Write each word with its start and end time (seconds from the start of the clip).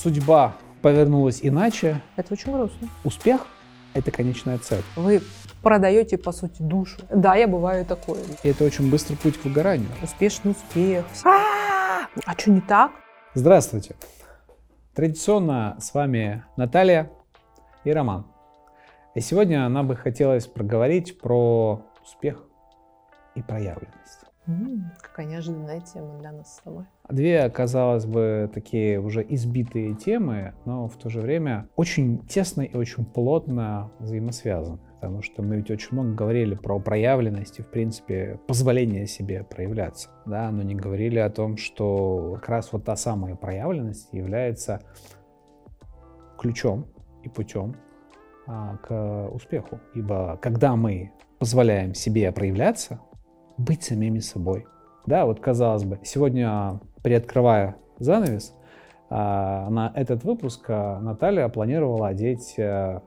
судьба 0.00 0.54
повернулась 0.82 1.40
иначе. 1.42 2.00
Это 2.16 2.32
очень 2.32 2.52
грустно. 2.52 2.88
Успех– 3.04 3.46
это 3.94 4.10
конечная 4.10 4.58
цель. 4.58 4.82
Вы 4.96 5.22
продаете, 5.62 6.16
по 6.16 6.32
сути, 6.32 6.62
душу. 6.62 7.00
Да, 7.10 7.34
я 7.34 7.46
бываю 7.46 7.84
такое. 7.84 8.22
И 8.42 8.48
это 8.48 8.64
очень 8.64 8.90
быстрый 8.90 9.16
путь 9.16 9.38
к 9.38 9.44
выгоранию. 9.44 9.88
Успешный 10.02 10.52
успех. 10.52 11.04
А 11.24 12.06
а 12.24 12.32
что 12.38 12.50
не 12.50 12.60
так? 12.60 12.92
Здравствуйте. 13.34 13.94
Традиционно 14.94 15.76
с 15.80 15.92
вами 15.94 16.44
Наталья 16.56 17.10
и 17.84 17.92
Роман. 17.92 18.26
И 19.14 19.20
сегодня 19.20 19.68
нам 19.68 19.86
бы 19.86 19.96
хотелось 19.96 20.46
проговорить 20.46 21.20
про 21.20 21.84
успех 22.02 22.42
и 23.34 23.42
проявленность. 23.42 24.29
Какая 25.00 25.26
неожиданная 25.26 25.80
тема 25.80 26.18
для 26.18 26.32
нас 26.32 26.56
с 26.56 26.60
тобой. 26.60 26.84
Две, 27.08 27.48
казалось 27.50 28.06
бы, 28.06 28.50
такие 28.52 29.00
уже 29.00 29.24
избитые 29.28 29.94
темы, 29.94 30.54
но 30.64 30.88
в 30.88 30.96
то 30.96 31.08
же 31.08 31.20
время 31.20 31.68
очень 31.76 32.26
тесно 32.26 32.62
и 32.62 32.76
очень 32.76 33.04
плотно 33.04 33.90
взаимосвязаны. 33.98 34.78
Потому 35.00 35.22
что 35.22 35.42
мы 35.42 35.56
ведь 35.56 35.70
очень 35.70 35.88
много 35.92 36.12
говорили 36.12 36.54
про 36.54 36.78
проявленность 36.78 37.58
и, 37.58 37.62
в 37.62 37.68
принципе, 37.68 38.38
позволение 38.46 39.06
себе 39.06 39.44
проявляться. 39.44 40.10
Да, 40.26 40.50
но 40.50 40.62
не 40.62 40.74
говорили 40.74 41.18
о 41.18 41.30
том, 41.30 41.56
что 41.56 42.34
как 42.36 42.48
раз 42.48 42.72
вот 42.72 42.84
та 42.84 42.96
самая 42.96 43.34
проявленность 43.34 44.12
является 44.12 44.80
ключом 46.38 46.86
и 47.22 47.28
путем 47.28 47.76
а, 48.46 48.76
к 48.76 49.28
успеху. 49.32 49.80
Ибо 49.94 50.38
когда 50.42 50.76
мы 50.76 51.12
позволяем 51.38 51.94
себе 51.94 52.30
проявляться, 52.32 53.00
быть 53.60 53.82
самими 53.82 54.18
собой. 54.18 54.66
Да, 55.06 55.26
вот 55.26 55.40
казалось 55.40 55.84
бы, 55.84 55.98
сегодня, 56.02 56.80
приоткрывая 57.02 57.76
занавес, 57.98 58.54
а, 59.08 59.68
на 59.70 59.92
этот 59.94 60.24
выпуск 60.24 60.64
а, 60.68 61.00
Наталья 61.00 61.48
планировала 61.48 62.08
одеть 62.08 62.54
а, 62.58 63.02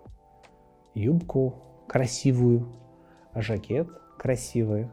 юбку 0.93 1.55
красивую, 1.87 2.67
жакет 3.35 3.87
красивый, 4.17 4.89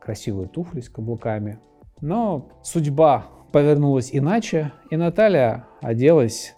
красивые 0.00 0.48
туфли 0.48 0.80
с 0.80 0.88
каблуками. 0.88 1.58
Но 2.00 2.48
судьба 2.62 3.26
повернулась 3.52 4.10
иначе, 4.12 4.72
и 4.90 4.96
Наталья 4.96 5.66
оделась 5.80 6.56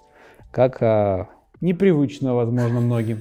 как 0.50 1.28
непривычно, 1.60 2.34
возможно, 2.34 2.80
многим. 2.80 3.20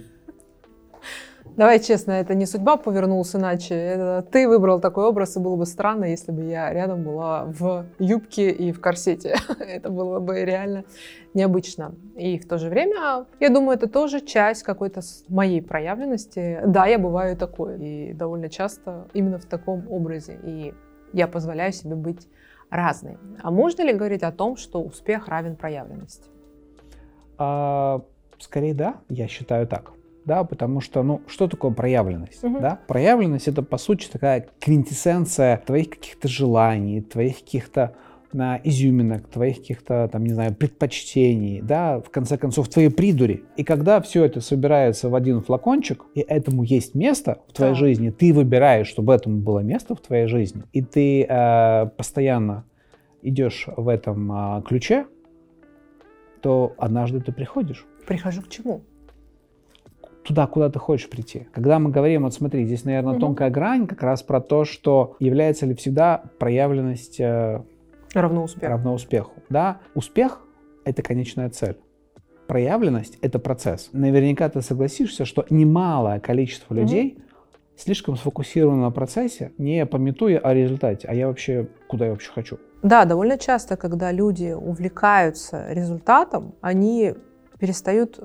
Давай 1.57 1.79
честно, 1.79 2.11
это 2.11 2.35
не 2.35 2.45
судьба 2.45 2.75
повернулась 2.75 3.33
иначе. 3.33 3.75
Это 3.75 4.27
ты 4.29 4.45
выбрал 4.47 4.81
такой 4.81 5.05
образ, 5.05 5.37
и 5.37 5.39
было 5.39 5.55
бы 5.55 5.65
странно, 5.65 6.03
если 6.03 6.33
бы 6.33 6.43
я 6.43 6.73
рядом 6.73 7.03
была 7.03 7.45
в 7.45 7.85
юбке 7.97 8.51
и 8.51 8.73
в 8.73 8.81
корсете. 8.81 9.37
это 9.59 9.89
было 9.89 10.19
бы 10.19 10.43
реально 10.43 10.83
необычно. 11.33 11.95
И 12.17 12.37
в 12.39 12.45
то 12.45 12.57
же 12.57 12.69
время, 12.69 13.25
я 13.39 13.49
думаю, 13.49 13.77
это 13.77 13.87
тоже 13.87 14.19
часть 14.19 14.63
какой-то 14.63 14.99
моей 15.29 15.61
проявленности. 15.61 16.59
Да, 16.65 16.87
я 16.87 16.99
бываю 16.99 17.37
такой. 17.37 17.79
И 17.79 18.13
довольно 18.13 18.49
часто 18.49 19.07
именно 19.13 19.39
в 19.39 19.45
таком 19.45 19.89
образе. 19.89 20.37
И 20.43 20.73
я 21.13 21.27
позволяю 21.27 21.71
себе 21.71 21.95
быть 21.95 22.27
разной. 22.69 23.17
А 23.41 23.49
можно 23.49 23.83
ли 23.83 23.93
говорить 23.93 24.23
о 24.23 24.33
том, 24.33 24.57
что 24.57 24.81
успех 24.81 25.29
равен 25.29 25.55
проявленности? 25.55 26.29
А, 27.37 28.01
скорее 28.39 28.73
да, 28.73 28.95
я 29.07 29.29
считаю 29.29 29.67
так 29.67 29.94
да, 30.25 30.43
потому 30.43 30.81
что, 30.81 31.03
ну, 31.03 31.21
что 31.27 31.47
такое 31.47 31.71
проявленность, 31.71 32.43
угу. 32.43 32.59
да? 32.59 32.79
Проявленность 32.87 33.47
это, 33.47 33.61
по 33.61 33.77
сути, 33.77 34.07
такая 34.11 34.47
квинтэссенция 34.59 35.61
твоих 35.65 35.91
каких-то 35.91 36.27
желаний, 36.27 37.01
твоих 37.01 37.39
каких-то 37.39 37.95
на 38.33 38.59
изюминок, 38.63 39.29
твоих 39.29 39.57
каких-то, 39.57 40.09
там, 40.11 40.25
не 40.25 40.33
знаю, 40.33 40.53
предпочтений, 40.53 41.61
да, 41.61 42.01
в 42.01 42.09
конце 42.09 42.37
концов, 42.37 42.67
твоей 42.67 42.89
придури. 42.89 43.45
И 43.55 43.63
когда 43.63 44.01
все 44.01 44.25
это 44.25 44.41
собирается 44.41 45.09
в 45.09 45.15
один 45.15 45.41
флакончик, 45.41 46.03
и 46.15 46.19
этому 46.19 46.63
есть 46.63 46.95
место 46.95 47.39
в 47.47 47.53
твоей 47.53 47.73
да. 47.73 47.79
жизни, 47.79 48.09
ты 48.09 48.33
выбираешь, 48.33 48.87
чтобы 48.87 49.13
этому 49.13 49.37
было 49.37 49.59
место 49.59 49.95
в 49.95 50.01
твоей 50.01 50.27
жизни, 50.27 50.63
и 50.73 50.81
ты 50.81 51.23
э, 51.23 51.85
постоянно 51.95 52.65
идешь 53.21 53.67
в 53.77 53.87
этом 53.87 54.31
э, 54.31 54.61
ключе, 54.63 55.05
то 56.41 56.73
однажды 56.77 57.21
ты 57.21 57.31
приходишь. 57.31 57.85
Прихожу 58.05 58.41
к 58.41 58.49
чему? 58.49 58.83
Туда, 60.25 60.47
куда 60.47 60.69
ты 60.69 60.79
хочешь 60.79 61.09
прийти. 61.09 61.47
Когда 61.53 61.79
мы 61.79 61.91
говорим, 61.91 62.23
вот 62.23 62.33
смотри, 62.33 62.65
здесь, 62.65 62.83
наверное, 62.83 63.13
угу. 63.13 63.21
тонкая 63.21 63.49
грань 63.49 63.87
как 63.87 64.01
раз 64.01 64.23
про 64.23 64.41
то, 64.41 64.65
что 64.65 65.15
является 65.19 65.65
ли 65.65 65.75
всегда 65.75 66.23
проявленность 66.39 67.19
э, 67.19 67.61
равно 68.13 68.43
успеху. 68.43 68.71
равно 68.71 68.93
успеху. 68.93 69.31
Да, 69.49 69.79
успех— 69.93 70.41
это 70.83 71.01
конечная 71.01 71.49
цель. 71.49 71.77
Проявленность— 72.47 73.17
это 73.21 73.39
процесс. 73.39 73.89
Наверняка 73.93 74.49
ты 74.49 74.61
согласишься, 74.61 75.25
что 75.25 75.45
немалое 75.49 76.19
количество 76.19 76.73
людей 76.73 77.19
слишком 77.75 78.15
сфокусировано 78.15 78.83
на 78.83 78.91
процессе, 78.91 79.51
не 79.57 79.85
пометуя 79.85 80.39
о 80.39 80.53
результате. 80.53 81.07
А 81.07 81.13
я 81.13 81.27
вообще, 81.27 81.67
куда 81.87 82.05
я 82.05 82.11
вообще 82.11 82.31
хочу? 82.31 82.57
Да, 82.83 83.05
довольно 83.05 83.37
часто, 83.37 83.77
когда 83.77 84.11
люди 84.11 84.53
увлекаются 84.53 85.71
результатом, 85.71 86.55
они 86.61 87.15
перестают 87.59 88.19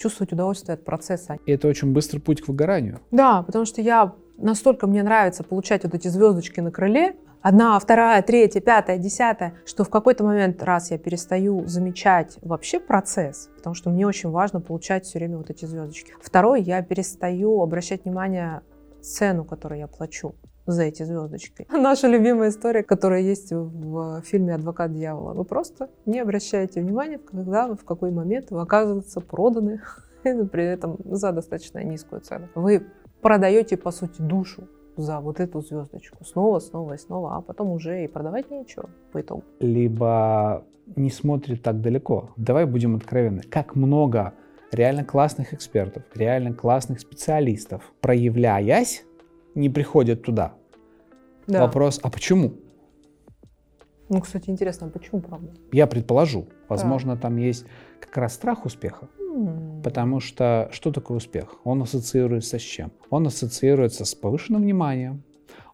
чувствовать 0.00 0.32
удовольствие 0.32 0.74
от 0.74 0.84
процесса. 0.84 1.38
И 1.46 1.52
это 1.52 1.68
очень 1.68 1.92
быстрый 1.92 2.18
путь 2.18 2.42
к 2.42 2.48
выгоранию. 2.48 3.00
Да, 3.10 3.42
потому 3.42 3.64
что 3.64 3.80
я 3.82 4.14
настолько 4.38 4.86
мне 4.86 5.02
нравится 5.02 5.44
получать 5.44 5.84
вот 5.84 5.94
эти 5.94 6.08
звездочки 6.08 6.60
на 6.60 6.70
крыле, 6.70 7.16
одна, 7.42 7.78
вторая, 7.78 8.22
третья, 8.22 8.60
пятая, 8.60 8.98
десятая, 8.98 9.54
что 9.64 9.84
в 9.84 9.90
какой-то 9.90 10.24
момент, 10.24 10.62
раз 10.62 10.90
я 10.90 10.98
перестаю 10.98 11.66
замечать 11.66 12.38
вообще 12.42 12.80
процесс, 12.80 13.50
потому 13.56 13.74
что 13.74 13.90
мне 13.90 14.06
очень 14.06 14.30
важно 14.30 14.60
получать 14.60 15.04
все 15.04 15.18
время 15.18 15.38
вот 15.38 15.50
эти 15.50 15.64
звездочки. 15.66 16.14
Второй, 16.22 16.62
я 16.62 16.82
перестаю 16.82 17.60
обращать 17.60 18.04
внимание 18.04 18.62
цену, 19.02 19.44
которую 19.44 19.78
я 19.78 19.86
плачу 19.86 20.34
за 20.66 20.84
эти 20.84 21.02
звездочки. 21.02 21.66
Наша 21.72 22.08
любимая 22.08 22.50
история, 22.50 22.82
которая 22.82 23.20
есть 23.20 23.52
в 23.52 24.22
фильме 24.22 24.54
«Адвокат 24.54 24.92
дьявола». 24.92 25.34
Вы 25.34 25.44
просто 25.44 25.90
не 26.06 26.20
обращаете 26.20 26.80
внимания, 26.80 27.18
когда, 27.18 27.74
в 27.74 27.84
какой 27.84 28.10
момент 28.10 28.50
вы 28.50 28.60
оказываете 28.60 29.20
проданы, 29.20 29.80
при 30.22 30.64
этом 30.64 30.96
за 31.04 31.32
достаточно 31.32 31.82
низкую 31.82 32.20
цену. 32.20 32.48
Вы 32.54 32.86
продаете, 33.20 33.76
по 33.76 33.90
сути, 33.90 34.20
душу 34.20 34.68
за 34.96 35.20
вот 35.20 35.40
эту 35.40 35.60
звездочку 35.60 36.24
снова, 36.24 36.58
снова 36.58 36.94
и 36.94 36.98
снова, 36.98 37.36
а 37.36 37.40
потом 37.40 37.70
уже 37.70 38.04
и 38.04 38.08
продавать 38.08 38.50
нечего 38.50 38.90
по 39.12 39.20
итогу. 39.20 39.44
Либо 39.60 40.64
не 40.96 41.10
смотрит 41.10 41.62
так 41.62 41.80
далеко. 41.80 42.30
Давай 42.36 42.66
будем 42.66 42.96
откровенны. 42.96 43.42
Как 43.42 43.76
много 43.76 44.34
реально 44.72 45.04
классных 45.04 45.54
экспертов, 45.54 46.02
реально 46.14 46.52
классных 46.52 47.00
специалистов, 47.00 47.92
проявляясь, 48.00 49.04
не 49.54 49.68
приходят 49.68 50.22
туда. 50.22 50.54
Да. 51.46 51.60
Вопрос, 51.60 52.00
а 52.02 52.10
почему? 52.10 52.54
Ну, 54.08 54.20
кстати, 54.20 54.50
интересно, 54.50 54.88
а 54.88 54.90
почему, 54.90 55.20
правда? 55.20 55.52
Я 55.72 55.86
предположу. 55.86 56.48
Возможно, 56.68 57.14
да. 57.14 57.22
там 57.22 57.36
есть 57.36 57.64
как 58.00 58.16
раз 58.16 58.34
страх 58.34 58.64
успеха. 58.64 59.08
Mm. 59.18 59.82
Потому 59.82 60.20
что 60.20 60.68
что 60.72 60.90
такое 60.90 61.18
успех? 61.18 61.60
Он 61.64 61.82
ассоциируется 61.82 62.58
с 62.58 62.62
чем? 62.62 62.90
Он 63.10 63.26
ассоциируется 63.26 64.04
с 64.04 64.14
повышенным 64.14 64.62
вниманием, 64.62 65.22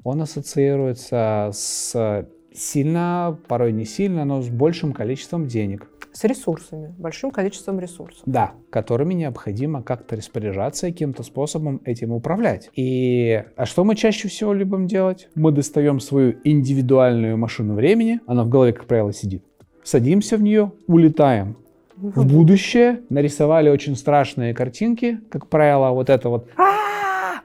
он 0.04 0.20
ассоциируется 0.20 1.50
с 1.52 2.28
сильно, 2.52 3.38
порой 3.48 3.72
не 3.72 3.84
сильно, 3.84 4.24
но 4.24 4.40
с 4.40 4.48
большим 4.48 4.92
количеством 4.92 5.46
денег 5.46 5.88
с 6.16 6.24
ресурсами, 6.24 6.94
большим 6.96 7.30
количеством 7.30 7.78
ресурсов. 7.78 8.22
Да, 8.24 8.52
которыми 8.70 9.12
необходимо 9.12 9.82
как-то 9.82 10.16
распоряжаться 10.16 10.86
и 10.86 10.92
каким-то 10.92 11.22
способом 11.22 11.82
этим 11.84 12.12
управлять. 12.12 12.70
И 12.74 13.44
а 13.54 13.66
что 13.66 13.84
мы 13.84 13.96
чаще 13.96 14.28
всего 14.28 14.54
любим 14.54 14.86
делать? 14.86 15.28
Мы 15.34 15.52
достаем 15.52 16.00
свою 16.00 16.36
индивидуальную 16.42 17.36
машину 17.36 17.74
времени, 17.74 18.20
она 18.26 18.44
в 18.44 18.48
голове, 18.48 18.72
как 18.72 18.86
правило, 18.86 19.12
сидит. 19.12 19.44
Садимся 19.84 20.38
в 20.38 20.42
нее, 20.42 20.72
улетаем 20.86 21.58
в 21.96 22.26
будущее, 22.26 23.00
нарисовали 23.10 23.68
очень 23.68 23.94
страшные 23.94 24.54
картинки, 24.54 25.20
как 25.30 25.48
правило, 25.48 25.90
вот 25.90 26.08
это 26.08 26.28
вот, 26.30 26.48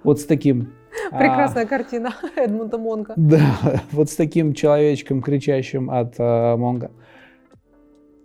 вот 0.04 0.20
с 0.20 0.26
таким 0.26 0.72
Прекрасная 1.10 1.64
а, 1.64 1.68
картина 1.68 2.14
Эдмунда 2.36 2.78
Монга. 2.78 3.14
Да, 3.18 3.58
вот 3.92 4.10
с 4.10 4.16
таким 4.16 4.54
человечком, 4.54 5.22
кричащим 5.22 5.90
от 5.90 6.16
э, 6.18 6.56
Монга. 6.56 6.92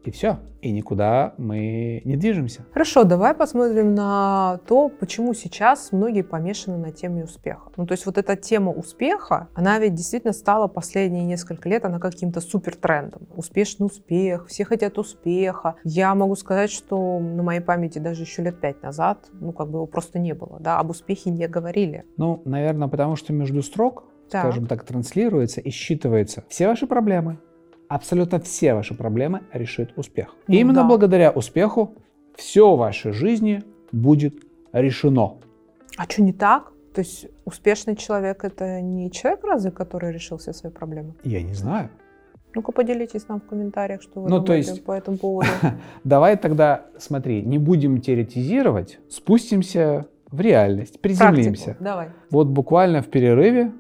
И 0.07 0.13
все. 0.13 0.39
И 0.63 0.71
никуда 0.71 1.35
мы 1.37 2.01
не 2.05 2.17
движемся. 2.17 2.65
Хорошо, 2.73 3.03
давай 3.03 3.35
посмотрим 3.35 3.95
на 3.95 4.61
то, 4.69 4.89
почему 4.89 5.35
сейчас 5.35 5.91
многие 5.91 6.23
помешаны 6.23 6.77
на 6.77 6.93
теме 6.93 7.25
успеха. 7.25 7.73
Ну, 7.77 7.87
то 7.87 7.93
есть 7.93 8.07
вот 8.07 8.17
эта 8.17 8.37
тема 8.37 8.71
успеха, 8.71 9.49
она 9.55 9.81
ведь 9.81 9.95
действительно 9.95 10.33
стала 10.33 10.69
последние 10.69 11.25
несколько 11.25 11.69
лет, 11.69 11.85
она 11.85 11.99
каким-то 11.99 12.41
супер 12.41 12.77
трендом. 12.77 13.27
Успешный 13.35 13.87
успех, 13.87 14.47
все 14.47 14.65
хотят 14.65 14.97
успеха. 14.97 15.75
Я 15.83 16.15
могу 16.15 16.37
сказать, 16.37 16.71
что 16.71 17.19
на 17.19 17.43
моей 17.43 17.61
памяти 17.61 17.99
даже 17.99 18.23
еще 18.23 18.43
лет 18.43 18.61
пять 18.61 18.83
назад, 18.83 19.27
ну, 19.33 19.53
как 19.53 19.69
бы 19.69 19.79
его 19.79 19.87
просто 19.87 20.21
не 20.21 20.35
было, 20.35 20.61
да, 20.61 20.79
об 20.79 20.91
успехе 20.91 21.31
не 21.31 21.49
говорили. 21.49 22.05
Ну, 22.17 22.43
наверное, 22.45 22.87
потому 22.87 23.17
что 23.17 23.33
между 23.33 23.61
строк, 23.63 24.05
так. 24.31 24.43
скажем 24.43 24.67
так, 24.67 24.85
транслируется 24.85 25.61
и 25.61 25.71
считывается 25.71 26.45
все 26.49 26.69
ваши 26.69 26.87
проблемы, 26.87 27.39
абсолютно 27.89 28.41
все 28.41 28.75
ваши 28.75 28.95
проблемы 28.95 29.43
решит 29.53 29.93
успех. 29.97 30.35
Ну 30.49 30.55
И 30.55 30.59
именно 30.59 30.83
да. 30.83 30.89
благодаря 30.89 31.31
успеху 31.31 31.95
все 32.37 32.75
в 32.75 32.79
вашей 32.79 33.13
жизни 33.13 33.63
будет 33.93 34.35
решено. 34.73 35.37
А 35.97 36.05
что 36.05 36.23
не 36.23 36.33
так? 36.33 36.73
То 36.95 37.01
есть 37.01 37.27
успешный 37.45 37.95
человек 37.97 38.45
это 38.45 38.81
не 38.81 39.11
человек 39.11 39.45
разве, 39.45 39.71
который 39.71 40.13
решил 40.13 40.39
все 40.39 40.53
свои 40.53 40.73
проблемы? 40.73 41.15
Я 41.25 41.43
не 41.43 41.55
знаю. 41.55 41.91
Ну-ка 42.55 42.73
поделитесь 42.73 43.29
нам 43.29 43.41
в 43.41 43.47
комментариях, 43.47 44.01
что 44.01 44.21
вы 44.21 44.31
Ну, 44.31 44.41
то 44.41 44.47
думаете 44.47 44.71
есть- 44.71 44.85
по 44.85 44.93
этому 44.93 45.19
поводу. 45.19 45.49
Давай 46.05 46.37
тогда, 46.39 46.87
смотри, 46.99 47.43
не 47.43 47.59
будем 47.59 48.01
теоретизировать, 48.01 48.99
спустимся 49.11 50.07
в 50.31 50.41
реальность, 50.41 51.01
приземлимся. 51.03 51.65
Практику. 51.65 51.85
Давай. 51.85 52.09
Вот 52.31 52.47
буквально 52.49 53.03
в 53.03 53.09
перерыве 53.09 53.73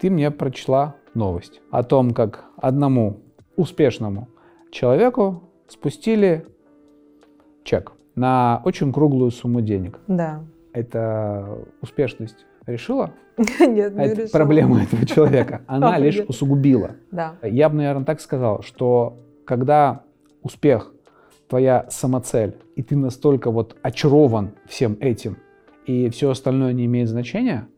ты 0.00 0.08
мне 0.08 0.30
прочла 0.30 0.94
новость 1.14 1.60
о 1.70 1.82
том, 1.82 2.12
как 2.12 2.44
одному 2.56 3.20
успешному 3.56 4.28
человеку 4.70 5.42
спустили 5.68 6.46
чек 7.64 7.92
на 8.14 8.60
очень 8.64 8.92
круглую 8.92 9.30
сумму 9.30 9.60
денег. 9.60 9.98
Да. 10.06 10.44
Это 10.72 11.58
успешность 11.80 12.46
решила 12.66 13.12
Нет, 13.36 13.94
не 13.94 14.04
это 14.04 14.22
решила. 14.22 14.32
проблему 14.32 14.76
этого 14.82 15.06
человека? 15.06 15.62
Она 15.66 15.98
лишь 15.98 16.20
усугубила. 16.20 16.92
Да. 17.10 17.36
Я 17.42 17.68
бы, 17.68 17.76
наверное, 17.76 18.04
так 18.04 18.20
сказал, 18.20 18.62
что 18.62 19.18
когда 19.44 20.02
успех 20.42 20.92
твоя 21.48 21.86
самоцель, 21.90 22.56
и 22.76 22.82
ты 22.82 22.96
настолько 22.96 23.50
вот 23.50 23.76
очарован 23.82 24.52
всем 24.66 24.96
этим, 25.00 25.36
и 25.86 26.08
все 26.10 26.30
остальное 26.30 26.72
не 26.72 26.86
имеет 26.86 27.08
значения, 27.08 27.68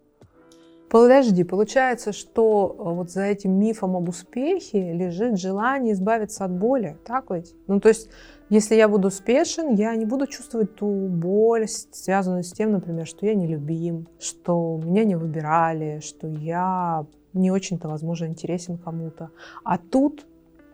Подожди, 0.88 1.42
получается, 1.44 2.12
что 2.12 2.76
э, 2.78 2.82
вот 2.82 3.10
за 3.10 3.22
этим 3.22 3.58
мифом 3.58 3.96
об 3.96 4.08
успехе 4.08 4.92
лежит 4.92 5.38
желание 5.38 5.94
избавиться 5.94 6.44
от 6.44 6.52
боли, 6.52 6.96
так 7.04 7.30
ведь? 7.30 7.54
Ну, 7.66 7.80
то 7.80 7.88
есть, 7.88 8.08
если 8.48 8.76
я 8.76 8.88
буду 8.88 9.08
успешен, 9.08 9.74
я 9.74 9.96
не 9.96 10.04
буду 10.04 10.26
чувствовать 10.26 10.76
ту 10.76 11.08
боль, 11.08 11.66
связанную 11.66 12.44
с 12.44 12.52
тем, 12.52 12.72
например, 12.72 13.06
что 13.06 13.26
я 13.26 13.34
не 13.34 13.46
любим, 13.46 14.06
что 14.20 14.80
меня 14.84 15.04
не 15.04 15.16
выбирали, 15.16 16.00
что 16.00 16.28
я 16.28 17.06
не 17.32 17.50
очень-то, 17.50 17.88
возможно, 17.88 18.26
интересен 18.26 18.78
кому-то. 18.78 19.30
А 19.64 19.78
тут 19.78 20.26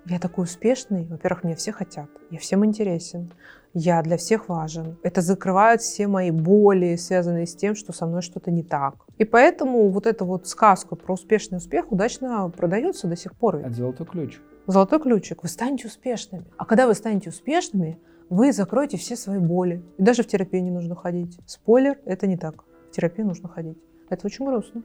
я 0.07 0.19
такой 0.19 0.45
успешный, 0.45 1.07
во-первых, 1.07 1.45
меня 1.45 1.57
все 1.57 1.73
хотят, 1.73 2.09
я 2.31 2.39
всем 2.39 2.65
интересен, 2.65 3.33
я 3.75 4.03
для 4.03 4.17
всех 4.17 4.49
важен. 4.49 4.99
Это 5.03 5.21
закрывает 5.21 5.81
все 5.81 6.09
мои 6.09 6.31
боли, 6.31 6.97
связанные 6.97 7.47
с 7.47 7.55
тем, 7.55 7.75
что 7.75 7.93
со 7.93 8.07
мной 8.07 8.23
что-то 8.23 8.51
не 8.51 8.63
так. 8.63 8.95
И 9.21 9.25
поэтому 9.27 9.91
вот 9.91 10.07
эта 10.07 10.25
вот 10.25 10.49
сказка 10.49 10.97
про 10.97 11.13
успешный 11.13 11.59
успех 11.59 11.93
удачно 11.93 12.49
продается 12.57 13.07
до 13.07 13.17
сих 13.17 13.35
пор. 13.37 13.57
это 13.57 13.71
золотой 13.71 14.07
ключ. 14.07 14.41
Золотой 14.67 14.99
ключик. 14.99 15.43
Вы 15.43 15.51
станете 15.51 15.89
успешными. 15.89 16.47
А 16.57 16.65
когда 16.65 16.87
вы 16.87 16.95
станете 16.95 17.29
успешными, 17.29 17.99
вы 18.31 18.51
закроете 18.51 18.97
все 18.97 19.17
свои 19.17 19.39
боли. 19.39 19.83
И 19.99 20.03
даже 20.03 20.23
в 20.23 20.27
терапию 20.27 20.63
не 20.65 20.71
нужно 20.71 20.95
ходить. 20.95 21.39
Спойлер, 21.45 21.99
это 22.07 22.27
не 22.27 22.39
так. 22.39 22.65
В 22.91 22.93
терапию 22.93 23.27
нужно 23.27 23.51
ходить. 23.51 23.77
Это 24.09 24.27
очень 24.27 24.47
грустно. 24.47 24.85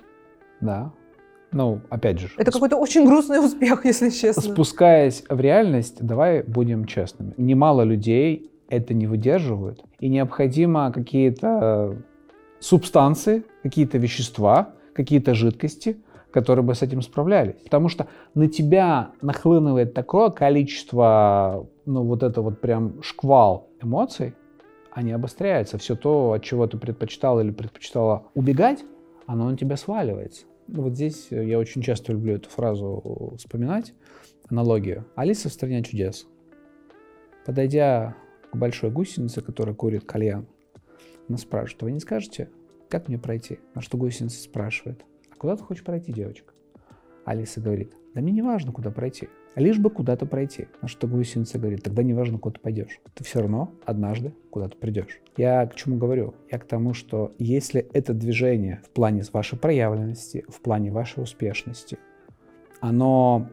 Да. 0.60 0.92
Ну, 1.54 1.80
опять 1.90 2.20
же, 2.20 2.28
Это 2.36 2.52
какой-то 2.52 2.76
очень 2.76 3.06
грустный 3.06 3.40
успех, 3.40 3.86
если 3.86 4.10
честно. 4.10 4.42
спускаясь 4.42 5.24
в 5.30 5.40
реальность, 5.40 6.06
давай 6.06 6.44
будем 6.44 6.84
честными. 6.84 7.34
Немало 7.38 7.84
людей 7.84 8.52
это 8.68 8.94
не 8.94 9.08
выдерживают, 9.08 9.86
и 10.00 10.10
необходимо 10.10 10.92
какие-то 10.92 12.02
субстанции, 12.66 13.44
какие-то 13.62 14.00
вещества, 14.00 14.74
какие-то 14.94 15.36
жидкости, 15.36 15.98
которые 16.32 16.66
бы 16.66 16.74
с 16.74 16.82
этим 16.82 17.04
справлялись. 17.04 17.54
Потому 17.64 17.90
что 17.90 18.08
на 18.34 18.48
тебя 18.48 19.12
нахлынывает 19.22 19.94
такое 19.94 20.32
количество, 20.32 21.68
ну 21.86 22.04
вот 22.04 22.24
это 22.24 22.42
вот 22.42 22.62
прям 22.62 23.04
шквал 23.04 23.70
эмоций, 23.84 24.34
они 24.92 25.12
обостряются. 25.12 25.78
Все 25.78 25.96
то, 25.96 26.32
от 26.32 26.44
чего 26.44 26.66
ты 26.66 26.80
предпочитал 26.80 27.40
или 27.40 27.52
предпочитала 27.52 28.24
убегать, 28.34 28.84
оно 29.28 29.48
на 29.52 29.58
тебя 29.58 29.78
сваливается. 29.78 30.46
Вот 30.68 30.94
здесь 30.94 31.28
э, 31.30 31.46
я 31.46 31.60
очень 31.60 31.84
часто 31.84 32.14
люблю 32.14 32.34
эту 32.34 32.50
фразу 32.50 33.36
вспоминать, 33.38 33.94
аналогию. 34.50 35.06
Алиса 35.14 35.50
в 35.50 35.54
стране 35.54 35.84
чудес. 35.84 36.26
Подойдя 37.46 38.16
к 38.52 38.58
большой 38.58 38.90
гусенице, 38.90 39.44
которая 39.44 39.76
курит 39.76 40.06
кальян, 40.06 40.48
она 41.28 41.38
спрашивает, 41.38 41.84
вы 41.84 41.92
не 41.92 42.00
скажете, 42.00 42.50
как 42.90 43.08
мне 43.08 43.18
пройти? 43.18 43.60
На 43.74 43.82
что 43.82 43.98
гусеница 43.98 44.42
спрашивает, 44.42 45.06
а 45.32 45.36
куда 45.36 45.56
ты 45.56 45.64
хочешь 45.64 45.84
пройти, 45.84 46.14
девочка? 46.14 46.54
Алиса 47.26 47.60
говорит, 47.60 47.94
да 48.14 48.22
мне 48.22 48.32
не 48.32 48.42
важно, 48.42 48.72
куда 48.72 48.92
пройти, 48.92 49.30
лишь 49.56 49.80
бы 49.80 49.90
куда-то 49.90 50.26
пройти. 50.26 50.68
На 50.82 50.88
что 50.88 51.08
гусеница 51.08 51.58
говорит, 51.58 51.84
тогда 51.84 52.04
не 52.04 52.14
важно, 52.14 52.38
куда 52.38 52.56
ты 52.56 52.62
пойдешь. 52.62 53.00
Ты 53.14 53.24
все 53.24 53.40
равно 53.40 53.72
однажды 53.84 54.34
куда-то 54.52 54.78
придешь. 54.78 55.20
Я 55.36 55.66
к 55.66 55.76
чему 55.76 55.98
говорю? 55.98 56.36
Я 56.52 56.60
к 56.60 56.66
тому, 56.66 56.94
что 56.94 57.34
если 57.40 57.82
это 57.94 58.14
движение 58.14 58.82
в 58.86 58.90
плане 58.92 59.24
вашей 59.34 59.58
проявленности, 59.58 60.46
в 60.48 60.62
плане 60.62 60.92
вашей 60.92 61.24
успешности, 61.24 61.98
оно 62.80 63.50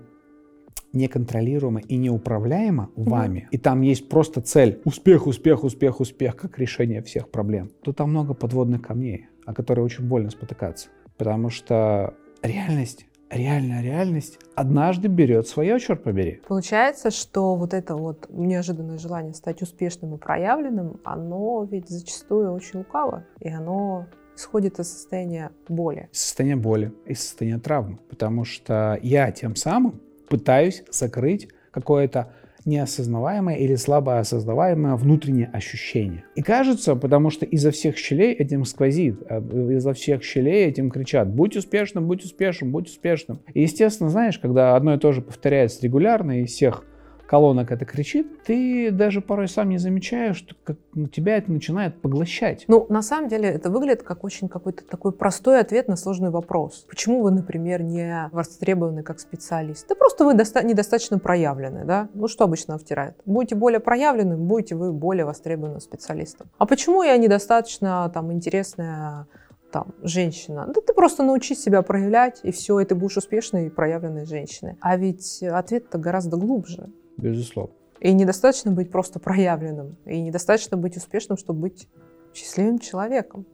неконтролируемо 0.93 1.81
и 1.81 1.97
неуправляемо 1.97 2.91
вами, 2.97 3.49
и 3.51 3.59
там 3.59 3.83
есть 3.83 4.09
просто 4.09 4.41
цель 4.41 4.81
успех, 4.85 5.27
успех, 5.27 5.65
успех, 5.65 6.01
успех, 6.01 6.37
как 6.37 6.59
решение 6.59 7.03
всех 7.03 7.31
проблем, 7.31 7.71
то 7.83 7.93
там 7.93 8.11
много 8.11 8.35
подводных 8.35 8.83
камней, 8.83 9.27
о 9.47 9.55
которые 9.55 9.85
очень 9.85 10.07
больно 10.07 10.31
спотыкаться. 10.31 10.89
Потому 11.17 11.51
что 11.51 12.15
реальность, 12.43 13.07
реальная 13.31 13.83
реальность 13.83 14.39
однажды 14.55 15.09
берет 15.09 15.47
свое, 15.47 15.79
черт 15.81 16.03
побери. 16.03 16.41
Получается, 16.47 17.11
что 17.11 17.55
вот 17.55 17.75
это 17.75 17.97
вот 17.97 18.29
неожиданное 18.31 18.99
желание 18.99 19.35
стать 19.35 19.63
успешным 19.63 20.15
и 20.15 20.19
проявленным, 20.19 21.01
оно 21.05 21.67
ведь 21.71 21.89
зачастую 21.89 22.53
очень 22.53 22.81
лукаво, 22.81 23.25
и 23.41 23.49
оно 23.49 24.07
исходит 24.37 24.79
из 24.79 24.89
состояния 24.89 25.51
боли. 25.69 26.09
Из 26.13 26.19
состояния 26.19 26.57
боли, 26.57 26.93
из 27.07 27.21
состояния 27.21 27.59
травмы. 27.59 27.99
Потому 28.09 28.45
что 28.45 28.99
я 29.03 29.31
тем 29.31 29.57
самым 29.57 30.01
пытаюсь 30.33 30.83
закрыть 30.91 31.49
какое-то 31.73 32.33
неосознаваемое 32.65 33.57
или 33.57 33.75
слабо 33.75 34.19
осознаваемое 34.19 34.97
внутреннее 34.97 35.51
ощущение. 35.53 36.25
И 36.37 36.43
кажется, 36.43 36.97
потому 36.97 37.29
что 37.29 37.45
изо 37.45 37.71
всех 37.71 37.99
щелей 37.99 38.33
этим 38.33 38.65
сквозит, 38.65 39.21
а 39.29 39.41
изо 39.73 39.93
всех 39.93 40.25
щелей 40.25 40.69
этим 40.69 40.91
кричат 40.91 41.29
«Будь 41.29 41.55
успешным, 41.55 42.07
будь 42.07 42.25
успешным, 42.25 42.73
будь 42.73 42.89
успешным». 42.89 43.41
И, 43.53 43.61
естественно, 43.61 44.09
знаешь, 44.09 44.39
когда 44.39 44.75
одно 44.75 44.95
и 44.95 44.99
то 44.99 45.13
же 45.13 45.21
повторяется 45.21 45.83
регулярно, 45.83 46.41
из 46.41 46.53
всех 46.53 46.87
колонок 47.33 47.73
это 47.73 47.87
кричит, 47.87 48.43
ты 48.43 48.91
даже 48.91 49.23
порой 49.23 49.49
сам 49.49 49.71
не 49.71 49.79
замечаешь, 49.79 50.37
что 50.37 50.55
как, 50.65 50.77
тебя 51.15 51.39
это 51.39 51.51
начинает 51.51 51.99
поглощать. 52.03 52.67
Ну, 52.69 52.85
на 52.91 53.01
самом 53.01 53.31
деле, 53.31 53.49
это 53.49 53.71
выглядит 53.71 54.03
как 54.03 54.23
очень 54.23 54.51
какой-то 54.51 54.85
такой 54.85 55.13
простой 55.13 55.59
ответ 55.59 55.89
на 55.89 55.97
сложный 55.97 56.29
вопрос. 56.29 56.85
Почему 56.87 57.23
вы, 57.23 57.31
например, 57.31 57.83
не 57.83 58.29
востребованы 58.33 59.03
как 59.03 59.19
специалист? 59.19 59.89
Да 59.89 59.95
просто 59.95 60.27
вы 60.27 60.35
доста- 60.35 60.63
недостаточно 60.63 61.19
проявлены, 61.19 61.87
да? 61.87 62.11
Ну, 62.13 62.29
что 62.29 62.45
обычно 62.45 62.77
втирает? 62.77 63.17
Будете 63.25 63.55
более 63.55 63.81
проявленным, 63.81 64.47
будете 64.47 64.75
вы 64.75 64.93
более 64.93 65.25
востребованным 65.25 65.81
специалистом. 65.81 66.51
А 66.59 66.67
почему 66.67 67.03
я 67.03 67.17
недостаточно 67.17 68.11
там 68.13 68.31
интересная 68.31 69.27
там, 69.73 69.95
женщина. 70.03 70.67
Да 70.67 70.83
ты 70.83 70.93
просто 70.93 71.23
научись 71.23 71.63
себя 71.63 71.81
проявлять, 71.81 72.41
и 72.43 72.53
все, 72.53 72.79
и 72.79 72.85
ты 72.85 72.95
будешь 72.95 73.17
успешной 73.17 73.69
и 73.69 73.71
проявленной 73.71 74.27
женщиной. 74.27 74.77
А 74.83 74.99
ведь 74.99 75.43
ответ-то 75.43 75.97
гораздо 75.97 76.37
глубже. 76.37 76.91
Безусловно. 77.17 77.75
И 78.01 78.13
недостаточно 78.13 78.73
быть 78.73 78.91
просто 78.91 79.21
проявленным. 79.21 79.97
И 80.07 80.21
недостаточно 80.21 80.77
быть 80.77 80.97
успешным, 80.97 81.39
чтобы 81.39 81.61
быть 81.61 81.89
счастливым 82.35 82.79
человеком. 82.79 83.47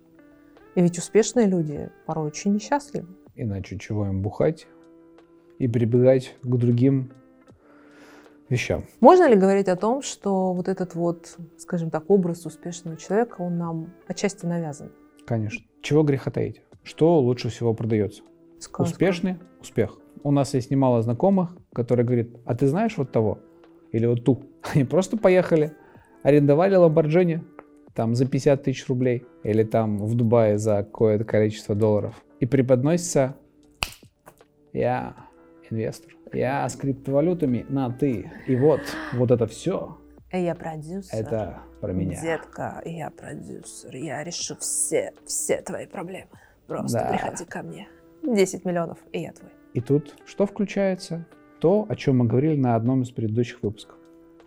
И 0.75 0.81
ведь 0.81 0.99
успешные 0.99 1.47
люди 1.47 1.91
порой 2.07 2.29
очень 2.29 2.55
несчастливы. 2.55 3.09
Иначе 3.35 3.79
чего 3.79 4.07
им 4.07 4.23
бухать 4.23 4.67
и 5.59 5.69
прибегать 5.69 6.37
к 6.43 6.57
другим 6.57 7.13
вещам. 8.49 8.85
Можно 9.01 9.29
ли 9.29 9.37
говорить 9.37 9.69
о 9.69 9.77
том, 9.77 10.03
что 10.03 10.53
вот 10.53 10.69
этот 10.69 10.95
вот, 10.95 11.37
скажем 11.59 11.91
так, 11.91 12.09
образ 12.09 12.47
успешного 12.47 12.97
человека, 12.97 13.43
он 13.43 13.59
нам 13.59 13.93
отчасти 14.07 14.47
навязан? 14.47 14.93
Конечно. 15.27 15.67
Чего 15.83 16.03
греха 16.03 16.31
таить? 16.31 16.63
Что 16.83 17.21
лучше 17.21 17.51
всего 17.51 17.75
продается? 17.75 18.23
Сказка. 18.61 18.93
Успешный 18.93 19.39
успех. 19.61 19.99
У 20.23 20.31
нас 20.31 20.55
есть 20.55 20.71
немало 20.71 21.03
знакомых, 21.03 21.57
которые 21.73 22.07
говорят, 22.07 22.29
а 22.45 22.55
ты 22.55 22.67
знаешь 22.67 22.97
вот 22.97 23.13
того? 23.13 23.41
Или 23.93 24.07
вот 24.07 24.25
ту? 24.25 24.43
Они 24.75 24.85
просто 24.85 25.17
поехали, 25.17 25.73
арендовали 26.23 26.75
Ламборджини 26.77 27.43
там 27.95 28.15
за 28.15 28.27
50 28.27 28.63
тысяч 28.63 28.87
рублей 28.89 29.25
или 29.43 29.65
там 29.65 29.99
в 29.99 30.15
Дубае 30.15 30.59
за 30.59 30.79
какое-то 30.85 31.25
количество 31.25 31.75
долларов 31.75 32.15
и 32.41 32.47
преподносится 32.47 33.35
я 34.73 35.17
инвестор, 35.71 36.13
я 36.33 36.69
с 36.69 36.77
криптовалютами 36.77 37.67
на 37.69 37.91
ты. 37.91 38.31
И 38.47 38.57
вот, 38.57 38.81
вот 39.15 39.31
это 39.31 39.47
все, 39.47 39.99
Я 40.33 40.55
продюсер. 40.55 41.19
это 41.19 41.59
про 41.81 41.93
меня. 41.93 42.21
Детка, 42.21 42.81
я 42.85 43.11
продюсер. 43.11 43.95
Я 43.97 44.23
решу 44.25 44.57
все, 44.57 45.13
все 45.27 45.61
твои 45.63 45.87
проблемы. 45.87 46.29
Просто 46.67 46.99
Да. 46.99 47.09
приходи 47.13 47.45
ко 47.45 47.63
мне. 47.63 47.89
10 48.23 48.65
миллионов, 48.65 48.99
и 49.13 49.23
я 49.23 49.33
твой. 49.33 49.51
И 49.75 49.81
тут 49.81 50.15
что 50.27 50.47
включается? 50.47 51.27
То, 51.61 51.87
о 51.89 51.97
чем 51.97 52.19
мы 52.19 52.25
говорили 52.27 52.57
на 52.57 52.75
одном 52.75 53.03
из 53.03 53.11
предыдущих 53.11 53.63
выпусков. 53.63 53.97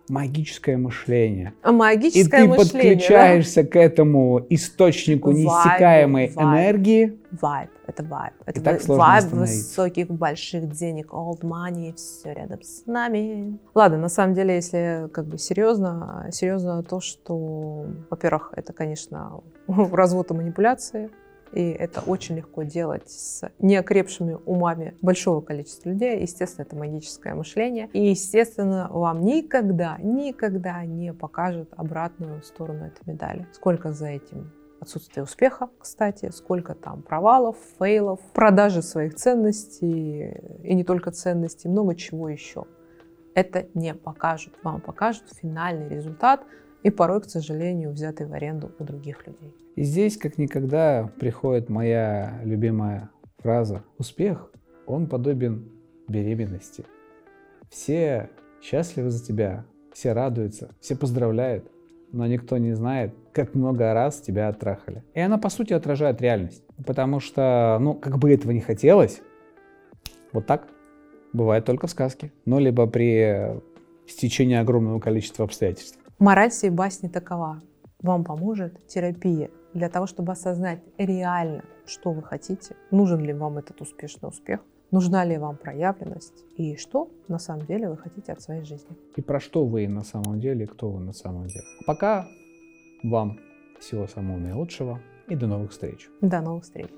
Магическое 0.08 0.76
мышление. 0.76 1.54
А 1.62 1.70
магическое 1.72 2.20
И 2.20 2.42
ты 2.42 2.48
мышление, 2.48 2.92
подключаешься 2.96 3.64
к 3.64 3.76
этому 3.76 4.44
источнику 4.50 5.28
Вайбу, 5.28 5.40
неиссякаемой 5.40 6.32
вайб. 6.34 6.48
энергии. 6.48 7.06
Да? 7.30 7.38
Вайб. 7.40 7.70
Это 7.86 8.02
вайб. 8.02 8.32
Это 8.44 8.60
так 8.60 8.82
сложно 8.82 9.04
вайб 9.04 9.24
высоких 9.30 10.08
больших 10.10 10.70
денег, 10.70 11.12
old 11.12 11.40
money, 11.42 11.94
все 11.94 12.32
рядом 12.32 12.62
с 12.62 12.84
нами. 12.86 13.58
Ладно, 13.74 13.98
на 13.98 14.08
самом 14.08 14.34
деле, 14.34 14.56
если 14.56 15.08
как 15.12 15.26
бы 15.26 15.38
серьезно, 15.38 16.28
серьезно 16.32 16.82
то, 16.82 17.00
что, 17.00 17.86
во-первых, 18.10 18.52
это, 18.56 18.72
конечно, 18.72 19.40
развод 19.68 20.30
и 20.30 20.34
манипуляции. 20.34 21.10
И 21.52 21.70
это 21.70 22.00
очень 22.00 22.36
легко 22.36 22.62
делать 22.62 23.08
с 23.10 23.42
неокрепшими 23.58 24.38
умами 24.46 24.94
большого 25.02 25.40
количества 25.40 25.90
людей. 25.90 26.20
Естественно, 26.20 26.64
это 26.64 26.76
магическое 26.76 27.34
мышление. 27.34 27.88
И, 27.92 28.08
естественно, 28.08 28.88
вам 28.90 29.22
никогда, 29.22 29.98
никогда 29.98 30.84
не 30.84 31.12
покажут 31.12 31.68
обратную 31.76 32.42
сторону 32.42 32.86
этой 32.86 33.02
медали. 33.06 33.46
Сколько 33.52 33.92
за 33.92 34.08
этим 34.08 34.50
отсутствие 34.80 35.22
успеха, 35.22 35.70
кстати, 35.78 36.30
сколько 36.30 36.74
там 36.74 37.02
провалов, 37.02 37.56
фейлов, 37.78 38.20
продажи 38.32 38.82
своих 38.82 39.14
ценностей 39.14 40.40
и 40.64 40.74
не 40.74 40.84
только 40.84 41.12
ценностей, 41.12 41.68
много 41.68 41.94
чего 41.94 42.28
еще. 42.28 42.64
Это 43.34 43.66
не 43.74 43.94
покажут. 43.94 44.54
Вам 44.62 44.80
покажут 44.80 45.24
финальный 45.40 45.88
результат 45.88 46.44
и 46.82 46.90
порой, 46.90 47.20
к 47.20 47.26
сожалению, 47.26 47.90
взятый 47.90 48.26
в 48.26 48.32
аренду 48.32 48.72
у 48.78 48.84
других 48.84 49.26
людей. 49.26 49.54
И 49.76 49.82
здесь, 49.82 50.16
как 50.16 50.38
никогда, 50.38 51.10
приходит 51.18 51.68
моя 51.68 52.40
любимая 52.44 53.10
фраза. 53.38 53.84
Успех, 53.98 54.50
он 54.86 55.06
подобен 55.06 55.70
беременности. 56.08 56.84
Все 57.70 58.30
счастливы 58.60 59.10
за 59.10 59.24
тебя, 59.24 59.64
все 59.92 60.12
радуются, 60.12 60.70
все 60.80 60.96
поздравляют, 60.96 61.70
но 62.12 62.26
никто 62.26 62.58
не 62.58 62.74
знает, 62.74 63.14
как 63.32 63.54
много 63.54 63.94
раз 63.94 64.20
тебя 64.20 64.48
оттрахали. 64.48 65.02
И 65.14 65.20
она, 65.20 65.38
по 65.38 65.48
сути, 65.48 65.72
отражает 65.72 66.20
реальность. 66.20 66.62
Потому 66.84 67.20
что, 67.20 67.78
ну, 67.80 67.94
как 67.94 68.18
бы 68.18 68.32
этого 68.32 68.52
не 68.52 68.60
хотелось, 68.60 69.22
вот 70.32 70.46
так 70.46 70.68
бывает 71.32 71.64
только 71.64 71.86
в 71.86 71.90
сказке. 71.90 72.32
Ну, 72.44 72.58
либо 72.58 72.86
при 72.86 73.60
стечении 74.06 74.56
огромного 74.56 75.00
количества 75.00 75.44
обстоятельств. 75.44 75.98
Мораль 76.18 76.50
всей 76.50 76.70
басни 76.70 77.08
такова. 77.08 77.60
Вам 78.00 78.24
поможет 78.24 78.86
терапия 78.86 79.50
для 79.74 79.88
того, 79.88 80.06
чтобы 80.06 80.32
осознать 80.32 80.80
реально, 80.98 81.64
что 81.86 82.12
вы 82.12 82.22
хотите, 82.22 82.76
нужен 82.90 83.20
ли 83.20 83.32
вам 83.32 83.58
этот 83.58 83.80
успешный 83.80 84.28
успех, 84.28 84.60
нужна 84.90 85.24
ли 85.24 85.38
вам 85.38 85.56
проявленность 85.56 86.44
и 86.56 86.76
что 86.76 87.10
на 87.28 87.38
самом 87.38 87.66
деле 87.66 87.88
вы 87.88 87.96
хотите 87.96 88.32
от 88.32 88.40
своей 88.40 88.64
жизни. 88.64 88.96
И 89.16 89.22
про 89.22 89.40
что 89.40 89.64
вы 89.64 89.88
на 89.88 90.02
самом 90.02 90.40
деле, 90.40 90.66
кто 90.66 90.90
вы 90.90 91.00
на 91.00 91.12
самом 91.12 91.46
деле. 91.46 91.64
Пока 91.86 92.26
вам 93.02 93.38
всего 93.80 94.06
самого 94.06 94.36
наилучшего 94.36 95.00
и 95.28 95.34
до 95.34 95.46
новых 95.46 95.70
встреч. 95.70 96.08
До 96.20 96.40
новых 96.40 96.64
встреч! 96.64 96.90